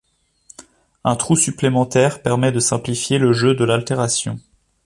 [1.03, 4.39] Un trou supplémentaire permet de simplifier le jeu de l'altération.